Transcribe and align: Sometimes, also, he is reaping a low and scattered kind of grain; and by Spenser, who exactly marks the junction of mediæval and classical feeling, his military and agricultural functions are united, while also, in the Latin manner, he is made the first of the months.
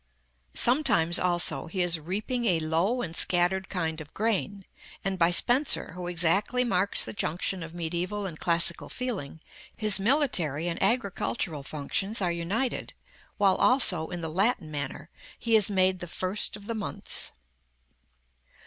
Sometimes, 0.55 1.19
also, 1.19 1.67
he 1.67 1.83
is 1.83 1.99
reaping 1.99 2.45
a 2.45 2.59
low 2.59 3.03
and 3.03 3.15
scattered 3.15 3.69
kind 3.69 4.01
of 4.01 4.11
grain; 4.15 4.65
and 5.05 5.19
by 5.19 5.29
Spenser, 5.29 5.91
who 5.91 6.07
exactly 6.07 6.63
marks 6.63 7.03
the 7.05 7.13
junction 7.13 7.61
of 7.61 7.73
mediæval 7.73 8.27
and 8.27 8.39
classical 8.39 8.89
feeling, 8.89 9.41
his 9.77 9.99
military 9.99 10.67
and 10.67 10.81
agricultural 10.81 11.61
functions 11.61 12.19
are 12.19 12.31
united, 12.31 12.93
while 13.37 13.57
also, 13.57 14.07
in 14.07 14.21
the 14.21 14.27
Latin 14.29 14.71
manner, 14.71 15.11
he 15.37 15.55
is 15.55 15.69
made 15.69 15.99
the 15.99 16.07
first 16.07 16.55
of 16.55 16.65
the 16.65 16.73
months. 16.73 17.33